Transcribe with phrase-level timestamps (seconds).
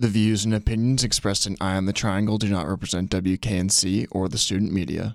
[0.00, 4.30] The views and opinions expressed in Eye on the Triangle do not represent WKNC or
[4.30, 5.14] the student media.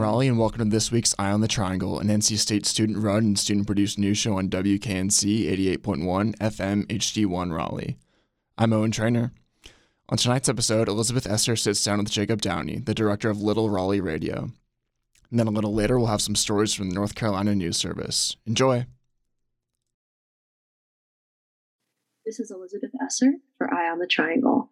[0.00, 3.18] Raleigh, and welcome to this week's Eye on the Triangle, an NC State student run
[3.18, 5.46] and student produced news show on WKNC
[5.78, 7.98] 88.1 FM HD1 Raleigh.
[8.56, 9.32] I'm Owen Trainer.
[10.08, 14.00] On tonight's episode, Elizabeth Esser sits down with Jacob Downey, the director of Little Raleigh
[14.00, 14.50] Radio.
[15.30, 18.36] And then a little later, we'll have some stories from the North Carolina News Service.
[18.46, 18.86] Enjoy!
[22.24, 24.70] This is Elizabeth Esser for Eye on the Triangle.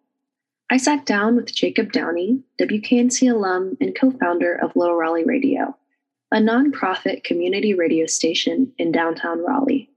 [0.71, 5.75] I sat down with Jacob Downey, WKNC alum and co founder of Little Raleigh Radio,
[6.31, 9.89] a nonprofit community radio station in downtown Raleigh.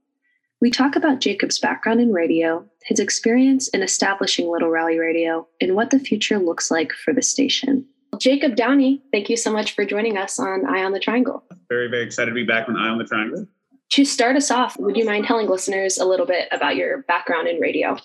[0.61, 5.75] We talk about Jacob's background in radio, his experience in establishing Little Raleigh Radio, and
[5.75, 7.85] what the future looks like for the station.
[8.19, 11.43] Jacob Downey, thank you so much for joining us on Eye on the Triangle.
[11.69, 13.45] Very, very excited to be back on Eye on the Triangle.
[13.91, 17.47] To start us off, would you mind telling listeners a little bit about your background
[17.47, 17.95] in radio?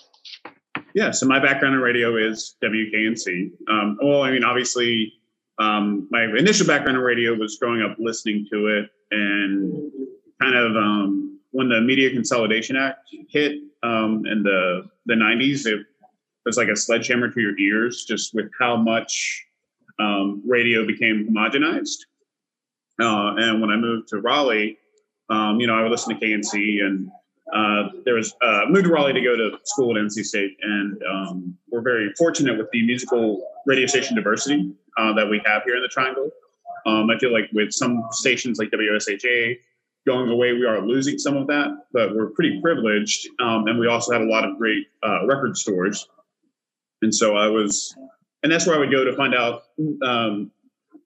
[0.93, 3.51] Yeah, so my background in radio is WKNC.
[3.69, 5.13] Um, well, I mean, obviously,
[5.59, 9.91] um, my initial background in radio was growing up listening to it, and
[10.41, 15.85] kind of um, when the Media Consolidation Act hit um, in the the '90s, it
[16.45, 19.45] was like a sledgehammer to your ears, just with how much
[19.99, 21.97] um, radio became homogenized.
[22.99, 24.77] Uh, and when I moved to Raleigh,
[25.29, 27.09] um, you know, I would listen to KNC and
[27.53, 31.01] uh, there was uh, moved to Raleigh to go to school at NC State, and
[31.03, 35.75] um, we're very fortunate with the musical radio station diversity uh, that we have here
[35.75, 36.29] in the Triangle.
[36.85, 39.57] Um, I feel like with some stations like WSHA
[40.05, 43.87] going away, we are losing some of that, but we're pretty privileged, um, and we
[43.87, 46.07] also had a lot of great uh, record stores.
[47.01, 47.95] And so I was,
[48.43, 49.63] and that's where I would go to find out,
[50.03, 50.51] um,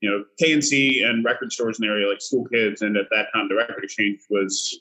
[0.01, 3.27] you know, KNC and record stores in the area like School Kids, and at that
[3.33, 4.79] time the Record Exchange was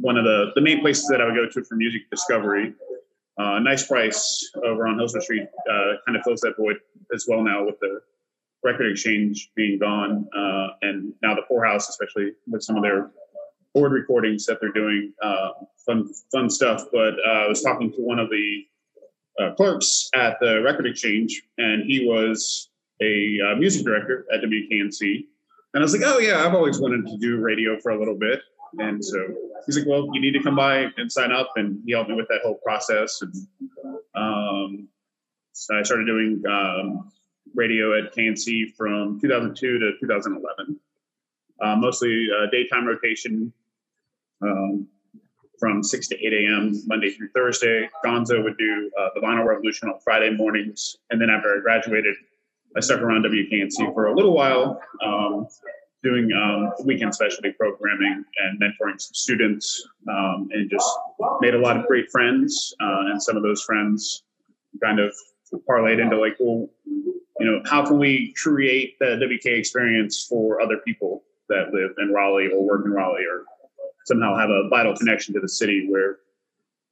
[0.00, 2.74] one of the, the main places that I would go to for music discovery.
[3.38, 6.76] Uh, nice price over on Hillsborough Street uh, kind of fills that void
[7.14, 8.00] as well now with the
[8.64, 13.10] record exchange being gone, uh, and now the Pour House, especially with some of their
[13.74, 15.50] board recordings that they're doing, uh,
[15.84, 16.84] fun fun stuff.
[16.90, 18.64] But uh, I was talking to one of the
[19.38, 22.70] uh, clerks at the record exchange, and he was
[23.02, 25.26] a music director at WKNC,
[25.74, 28.16] and I was like, "Oh yeah, I've always wanted to do radio for a little
[28.18, 28.40] bit."
[28.78, 29.18] And so
[29.64, 31.50] he's like, well, you need to come by and sign up.
[31.56, 33.22] And he helped me with that whole process.
[33.22, 33.34] And
[34.14, 34.88] um,
[35.52, 37.10] so I started doing um,
[37.54, 40.78] radio at KNC from 2002 to 2011,
[41.60, 43.52] uh, mostly uh, daytime rotation
[44.42, 44.86] um,
[45.58, 46.82] from 6 to 8 a.m.
[46.86, 47.88] Monday through Thursday.
[48.04, 50.96] Gonzo would do uh, the Vinyl Revolution on Friday mornings.
[51.10, 52.14] And then after I graduated,
[52.76, 54.80] I stuck around WKNC for a little while.
[55.02, 55.48] Um,
[56.06, 60.88] doing um, weekend specialty programming and mentoring some students um, and just
[61.40, 64.22] made a lot of great friends uh, and some of those friends
[64.82, 65.12] kind of
[65.68, 70.78] parlayed into like well you know how can we create the wk experience for other
[70.84, 73.44] people that live in raleigh or work in raleigh or
[74.04, 76.18] somehow have a vital connection to the city where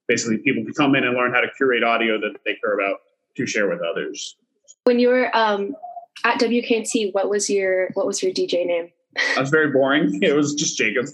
[0.08, 2.98] basically people can come in and learn how to curate audio that they care about
[3.36, 4.36] to share with others
[4.84, 5.74] when you were um,
[6.22, 8.90] at WKNC, what was your what was your DJ name?
[9.36, 10.18] I was very boring.
[10.22, 11.06] It was just Jacob.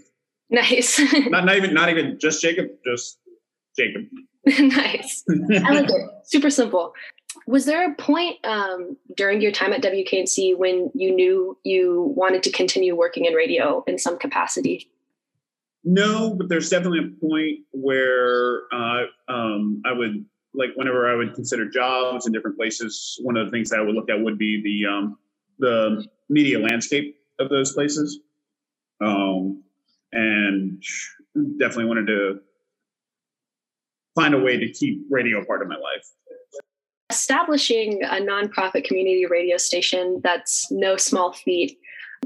[0.50, 1.00] Nice.
[1.28, 3.19] not not even not even just Jacob, just
[3.78, 4.03] Jacob.
[4.47, 5.25] nice.
[5.28, 6.10] I like it.
[6.25, 6.93] Super simple.
[7.47, 12.42] Was there a point um, during your time at WKNC when you knew you wanted
[12.45, 14.91] to continue working in radio in some capacity?
[15.84, 21.34] No, but there's definitely a point where uh, um, I would like whenever I would
[21.34, 23.19] consider jobs in different places.
[23.22, 25.19] One of the things that I would look at would be the um,
[25.59, 28.21] the media landscape of those places.
[29.01, 29.63] Um,
[30.13, 30.83] and
[31.59, 32.41] definitely wanted to
[34.15, 36.07] find a way to keep radio part of my life.
[37.10, 41.78] Establishing a nonprofit community radio station, that's no small feat.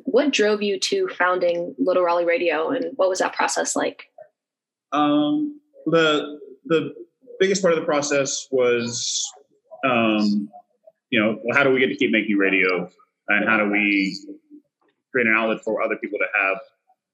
[0.05, 4.05] What drove you to founding Little Raleigh Radio and what was that process like?
[4.93, 6.95] Um, the, the
[7.39, 9.31] biggest part of the process was,
[9.85, 10.49] um,
[11.11, 12.89] you know, how do we get to keep making radio
[13.29, 14.19] and how do we
[15.15, 16.59] create an outlet for other people to have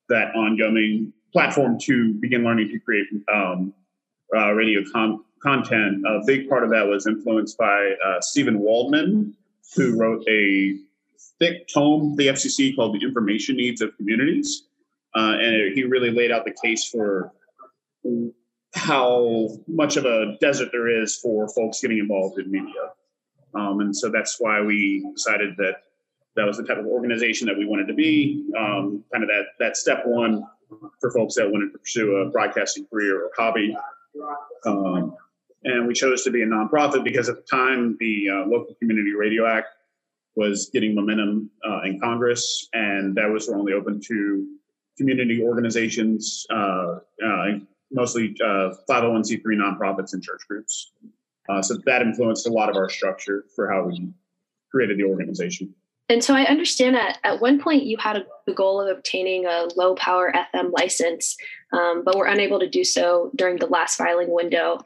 [0.09, 3.75] that ongoing platform to begin learning to create um,
[4.35, 6.03] uh, radio con- content.
[6.07, 9.37] A big part of that was influenced by uh, Steven Waldman,
[9.77, 10.77] who wrote a
[11.39, 14.65] thick tome, the FCC, called The Information Needs of Communities.
[15.15, 17.33] Uh, and he really laid out the case for
[18.75, 22.93] how much of a desert there is for folks getting involved in media.
[23.55, 25.83] Um, and so that's why we decided that
[26.37, 28.47] that was the type of organization that we wanted to be.
[28.57, 30.45] Um, kind of that that step one
[31.01, 33.77] for folks that wanted to pursue a broadcasting career or hobby.
[34.67, 35.17] Um,
[35.65, 39.13] and we chose to be a nonprofit because at the time the uh, Local Community
[39.13, 39.69] Radio Act
[40.37, 44.47] was getting momentum uh, in Congress, and that was only open to
[44.97, 47.47] community organizations, uh, uh
[47.93, 50.93] mostly 501c3 uh, nonprofits and church groups.
[51.49, 54.13] Uh, so that influenced a lot of our structure for how we
[54.71, 55.75] created the organization.
[56.11, 59.47] And so I understand that at one point you had a, the goal of obtaining
[59.47, 61.37] a low power FM license,
[61.73, 64.81] um, but were unable to do so during the last filing window.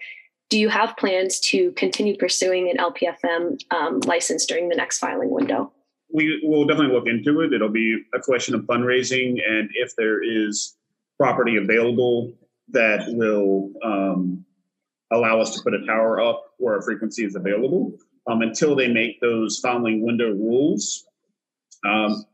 [0.50, 5.30] Do you have plans to continue pursuing an LPFM um, license during the next filing
[5.30, 5.72] window?
[6.12, 7.54] We will definitely look into it.
[7.54, 10.76] It'll be a question of fundraising and if there is
[11.18, 12.34] property available
[12.68, 14.44] that will um,
[15.10, 17.94] allow us to put a tower up where a frequency is available.
[18.26, 21.06] Um, until they make those filing window rules,
[21.84, 22.24] um,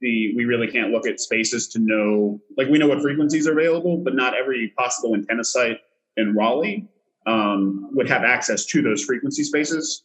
[0.00, 2.40] the we really can't look at spaces to know.
[2.56, 5.80] Like we know what frequencies are available, but not every possible antenna site
[6.16, 6.88] in Raleigh
[7.26, 10.02] um, would have access to those frequency spaces.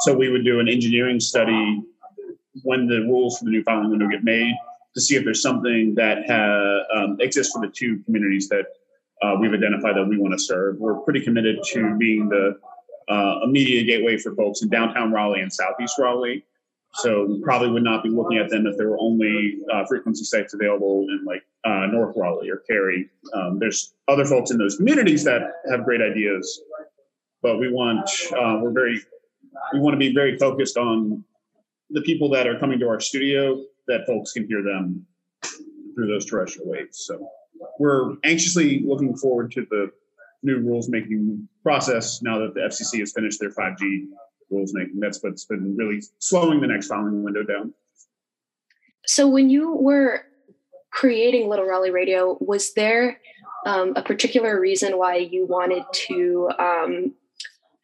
[0.00, 1.82] So we would do an engineering study
[2.62, 4.54] when the rules for the new filing window get made
[4.94, 8.66] to see if there's something that ha- um, exists for the two communities that
[9.22, 10.76] uh, we've identified that we want to serve.
[10.78, 12.58] We're pretty committed to being the
[13.08, 16.44] uh, immediate gateway for folks in downtown Raleigh and southeast Raleigh.
[16.94, 20.54] So probably would not be looking at them if there were only uh, frequency sites
[20.54, 23.08] available in like uh, North Raleigh or Cary.
[23.34, 26.60] Um, there's other folks in those communities that have great ideas,
[27.42, 29.00] but we want uh, we're very
[29.72, 31.24] we want to be very focused on
[31.90, 35.06] the people that are coming to our studio that folks can hear them
[35.94, 37.04] through those terrestrial waves.
[37.06, 37.28] So
[37.78, 39.90] we're anxiously looking forward to the
[40.42, 44.06] new rules making process now that the FCC has finished their 5G
[44.50, 45.00] rules making.
[45.00, 47.72] That's what's been really slowing the next filing window down.
[49.06, 50.22] So when you were
[50.90, 53.20] creating Little Raleigh Radio, was there
[53.66, 57.14] um, a particular reason why you wanted to um,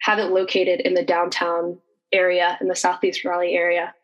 [0.00, 1.78] have it located in the downtown
[2.12, 3.94] area, in the Southeast Raleigh area?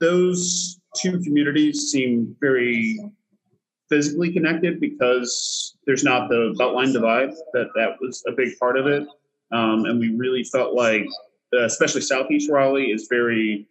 [0.00, 2.98] Those two communities seem very
[3.88, 8.86] physically connected because there's not the beltline divide that that was a big part of
[8.86, 9.06] it
[9.52, 11.06] um, and we really felt like
[11.64, 13.66] especially southeast raleigh is very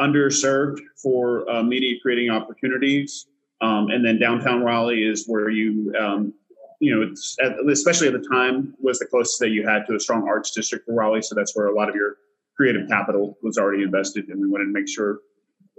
[0.00, 3.26] underserved for uh, media creating opportunities.
[3.60, 6.34] Um, and then downtown raleigh is where you um,
[6.80, 7.36] you know it's
[7.70, 10.86] especially at the time was the closest that you had to a strong arts district
[10.86, 11.22] for raleigh.
[11.22, 12.16] So that's where a lot of your
[12.56, 15.20] creative capital was already invested and we wanted to make sure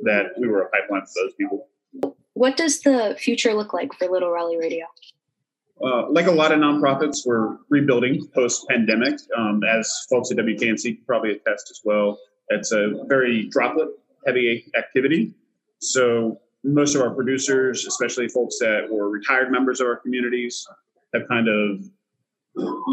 [0.03, 1.67] that we were a pipeline for those people.
[2.33, 4.85] What does the future look like for Little Raleigh Radio?
[5.81, 9.19] Uh, like a lot of nonprofits, we're rebuilding post pandemic.
[9.37, 13.89] Um, as folks at WKNC can probably attest as well, it's a very droplet
[14.25, 15.33] heavy activity.
[15.79, 20.65] So most of our producers, especially folks that were retired members of our communities,
[21.13, 21.83] have kind of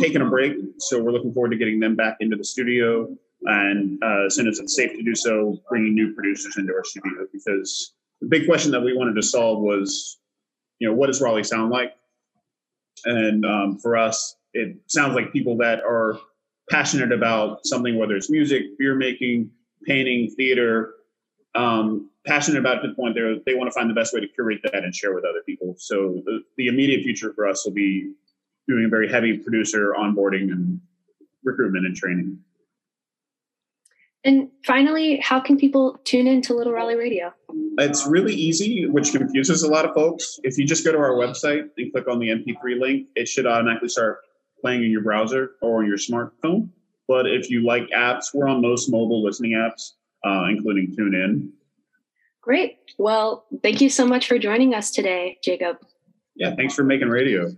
[0.00, 0.56] taken a break.
[0.78, 3.08] So we're looking forward to getting them back into the studio.
[3.44, 6.84] And uh, as soon as it's safe to do so, bringing new producers into our
[6.84, 10.18] studio because the big question that we wanted to solve was,
[10.78, 11.94] you know, what does Raleigh sound like?
[13.04, 16.18] And um, for us, it sounds like people that are
[16.70, 19.50] passionate about something, whether it's music, beer making,
[19.85, 20.94] painting, theater,
[21.54, 24.28] um, passionate about to the point they they want to find the best way to
[24.28, 25.75] curate that and share with other people.
[25.78, 28.12] So the, the immediate future for us will be
[28.68, 30.80] doing a very heavy producer onboarding and
[31.42, 32.38] recruitment and training.
[34.24, 37.32] And finally, how can people tune in to Little Raleigh Radio?
[37.78, 40.38] It's really easy, which confuses a lot of folks.
[40.44, 43.46] If you just go to our website and click on the MP3 link, it should
[43.46, 44.18] automatically start
[44.60, 46.68] playing in your browser or your smartphone.
[47.08, 49.92] But if you like apps, we're on most mobile listening apps,
[50.24, 51.50] uh, including TuneIn.
[52.42, 52.78] Great.
[52.98, 55.78] Well, thank you so much for joining us today, Jacob.
[56.36, 57.50] Yeah, thanks for making radio.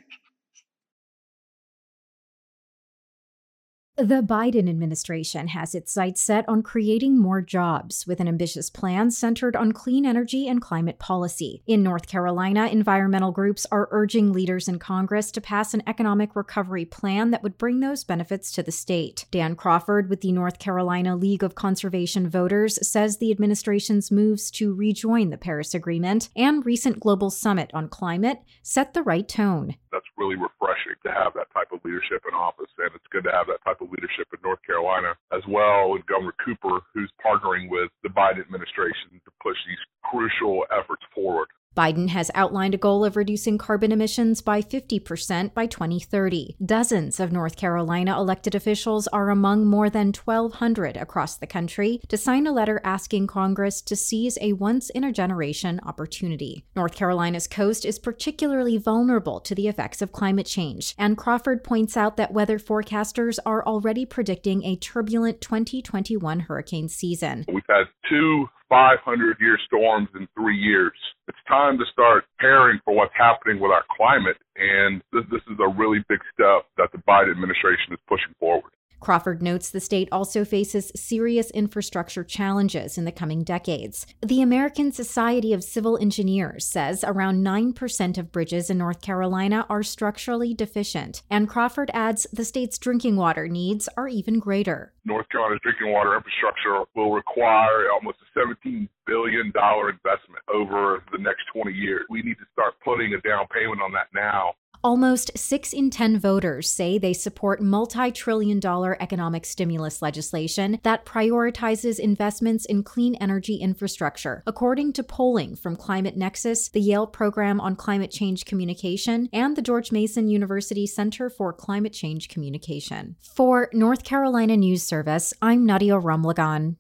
[3.99, 9.11] The Biden administration has its sights set on creating more jobs with an ambitious plan
[9.11, 11.65] centered on clean energy and climate policy.
[11.67, 16.85] In North Carolina, environmental groups are urging leaders in Congress to pass an economic recovery
[16.85, 19.25] plan that would bring those benefits to the state.
[19.33, 24.73] Dan Crawford with the North Carolina League of Conservation Voters says the administration's moves to
[24.73, 29.75] rejoin the Paris Agreement and recent global summit on climate set the right tone.
[29.91, 33.33] That's really refreshing to have that type of leadership in office, and it's good to
[33.33, 37.69] have that type of leadership in North Carolina as well, and Governor Cooper, who's partnering
[37.69, 41.49] with the Biden administration to push these crucial efforts forward.
[41.79, 46.57] Biden has outlined a goal of reducing carbon emissions by 50% by 2030.
[46.67, 52.17] Dozens of North Carolina elected officials are among more than 1,200 across the country to
[52.17, 56.65] sign a letter asking Congress to seize a once in a generation opportunity.
[56.75, 61.97] North Carolina's coast is particularly vulnerable to the effects of climate change, and Crawford points
[61.97, 67.45] out that weather forecasters are already predicting a turbulent 2021 hurricane season.
[67.47, 70.93] We've had two 500 year storms in three years.
[71.29, 74.37] It's time to start preparing for what's happening with our climate.
[74.57, 78.73] And this, this is a really big step that the Biden administration is pushing forward.
[79.01, 84.07] Crawford notes the state also faces serious infrastructure challenges in the coming decades.
[84.21, 89.83] The American Society of Civil Engineers says around 9% of bridges in North Carolina are
[89.83, 94.93] structurally deficient, and Crawford adds the state's drinking water needs are even greater.
[95.05, 101.45] North Carolina's drinking water infrastructure will require almost a $17 billion investment over the next
[101.55, 102.05] 20 years.
[102.11, 106.21] We need to start putting a down payment on that now Almost 6 in 10
[106.21, 113.17] voters say they support multi trillion dollar economic stimulus legislation that prioritizes investments in clean
[113.17, 119.29] energy infrastructure, according to polling from Climate Nexus, the Yale Program on Climate Change Communication,
[119.33, 123.17] and the George Mason University Center for Climate Change Communication.
[123.21, 126.77] For North Carolina News Service, I'm Nadia Ramlagan.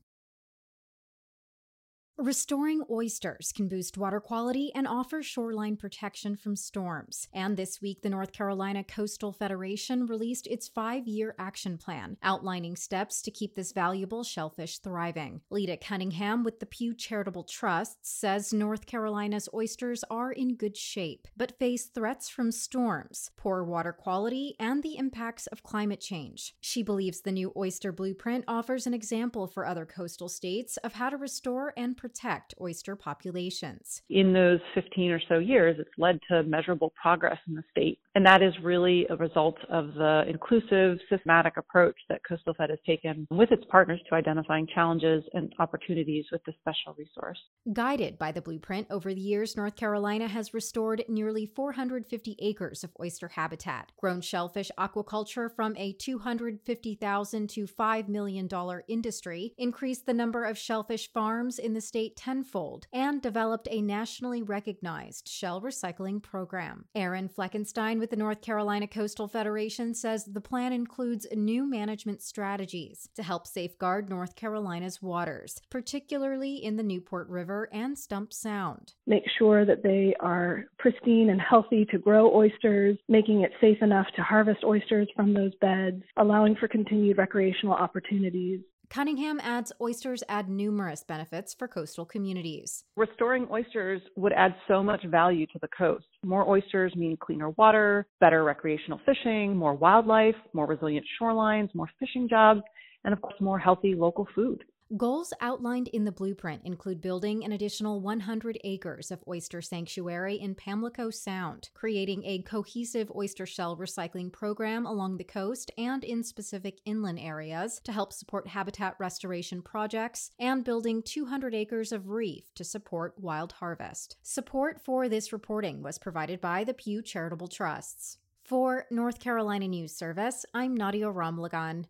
[2.21, 7.29] Restoring oysters can boost water quality and offer shoreline protection from storms.
[7.33, 12.75] And this week, the North Carolina Coastal Federation released its five year action plan, outlining
[12.75, 15.43] steps to keep this valuable shellfish thriving.
[15.49, 21.29] Leda Cunningham with the Pew Charitable Trust says North Carolina's oysters are in good shape,
[21.37, 26.57] but face threats from storms, poor water quality, and the impacts of climate change.
[26.61, 31.11] She believes the new oyster blueprint offers an example for other coastal states of how
[31.11, 34.03] to restore and protect protect oyster populations.
[34.09, 37.99] In those 15 or so years, it's led to measurable progress in the state.
[38.15, 42.79] And that is really a result of the inclusive, systematic approach that Coastal Fed has
[42.87, 47.38] taken with its partners to identifying challenges and opportunities with this special resource.
[47.73, 52.91] Guided by the blueprint, over the years, North Carolina has restored nearly 450 acres of
[53.00, 58.49] oyster habitat, grown shellfish aquaculture from a 250,000 to $5 million
[58.88, 64.43] industry, increased the number of shellfish farms in the state tenfold and developed a nationally
[64.43, 66.85] recognized shell recycling program.
[66.95, 73.09] Erin Fleckenstein with the North Carolina Coastal Federation says the plan includes new management strategies
[73.17, 78.95] to help safeguard North Carolina's waters, particularly in the Newport River and Stump Sound.
[79.07, 84.07] Make sure that they are pristine and healthy to grow oysters, making it safe enough
[84.17, 90.49] to harvest oysters from those beds, allowing for continued recreational opportunities, Cunningham adds oysters add
[90.49, 92.85] numerous benefits for coastal communities.
[92.97, 96.07] Restoring oysters would add so much value to the coast.
[96.25, 102.28] More oysters mean cleaner water, better recreational fishing, more wildlife, more resilient shorelines, more fishing
[102.30, 102.62] jobs,
[103.04, 104.64] and of course, more healthy local food.
[104.97, 110.54] Goals outlined in the blueprint include building an additional 100 acres of oyster sanctuary in
[110.54, 116.78] Pamlico Sound, creating a cohesive oyster shell recycling program along the coast and in specific
[116.87, 122.64] inland areas to help support habitat restoration projects, and building 200 acres of reef to
[122.64, 124.16] support wild harvest.
[124.23, 128.16] Support for this reporting was provided by the Pew Charitable Trusts.
[128.42, 131.88] For North Carolina News Service, I'm Nadia Ramlagan.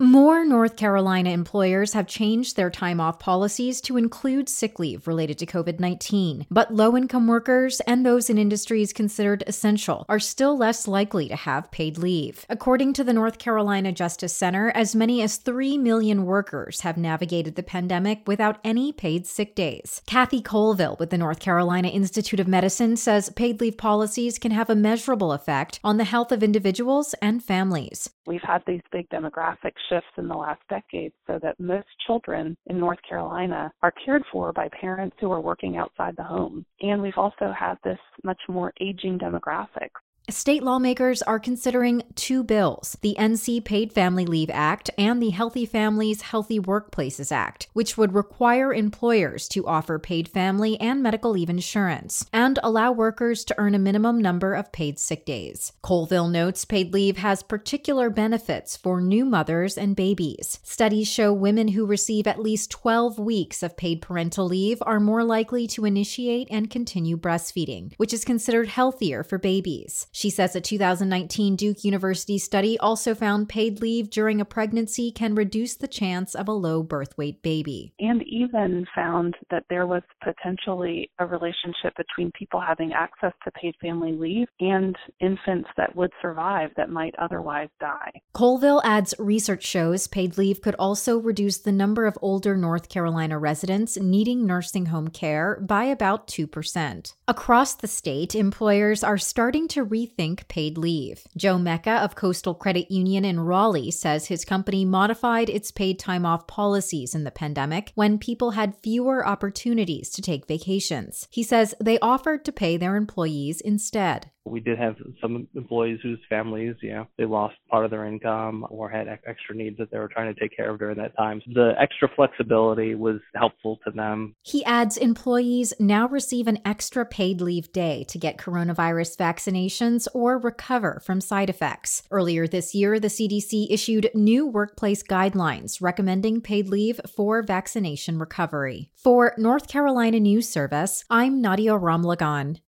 [0.00, 5.38] More North Carolina employers have changed their time off policies to include sick leave related
[5.38, 10.58] to COVID 19, but low income workers and those in industries considered essential are still
[10.58, 12.44] less likely to have paid leave.
[12.48, 17.54] According to the North Carolina Justice Center, as many as 3 million workers have navigated
[17.54, 20.02] the pandemic without any paid sick days.
[20.06, 24.68] Kathy Colville with the North Carolina Institute of Medicine says paid leave policies can have
[24.68, 28.10] a measurable effect on the health of individuals and families.
[28.26, 32.80] We've had these big demographic shifts in the last decade so that most children in
[32.80, 36.64] North Carolina are cared for by parents who are working outside the home.
[36.80, 39.90] And we've also had this much more aging demographic.
[40.30, 45.66] State lawmakers are considering two bills the NC Paid Family Leave Act and the Healthy
[45.66, 51.50] Families, Healthy Workplaces Act, which would require employers to offer paid family and medical leave
[51.50, 55.72] insurance and allow workers to earn a minimum number of paid sick days.
[55.82, 60.58] Colville notes paid leave has particular benefits for new mothers and babies.
[60.62, 65.22] Studies show women who receive at least 12 weeks of paid parental leave are more
[65.22, 70.06] likely to initiate and continue breastfeeding, which is considered healthier for babies.
[70.16, 75.34] She says a 2019 Duke University study also found paid leave during a pregnancy can
[75.34, 77.94] reduce the chance of a low birth weight baby.
[77.98, 83.74] And even found that there was potentially a relationship between people having access to paid
[83.82, 88.12] family leave and infants that would survive that might otherwise die.
[88.34, 93.36] Colville adds research shows paid leave could also reduce the number of older North Carolina
[93.36, 97.14] residents needing nursing home care by about 2%.
[97.26, 101.22] Across the state, employers are starting to re rethink paid leave.
[101.36, 106.26] Joe Mecca of Coastal Credit Union in Raleigh says his company modified its paid time
[106.26, 111.28] off policies in the pandemic when people had fewer opportunities to take vacations.
[111.30, 114.30] He says they offered to pay their employees instead.
[114.46, 118.66] We did have some employees whose families, you know, they lost part of their income
[118.68, 121.40] or had extra needs that they were trying to take care of during that time.
[121.46, 124.34] So the extra flexibility was helpful to them.
[124.42, 130.38] He adds employees now receive an extra paid leave day to get coronavirus vaccinations or
[130.38, 132.02] recover from side effects.
[132.10, 138.90] Earlier this year, the CDC issued new workplace guidelines recommending paid leave for vaccination recovery.
[138.94, 142.58] For North Carolina News Service, I'm Nadia Ramlagan.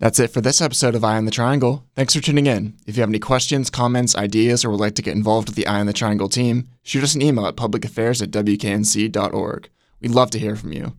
[0.00, 1.84] That's it for this episode of Eye on the Triangle.
[1.96, 2.76] Thanks for tuning in.
[2.86, 5.66] If you have any questions, comments, ideas, or would like to get involved with the
[5.66, 9.68] Eye on the Triangle team, shoot us an email at publicaffairs at wknc.org.
[10.00, 10.96] We'd love to hear from you.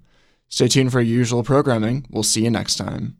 [0.49, 2.07] Stay tuned for our usual programming.
[2.09, 3.15] We'll see you next time.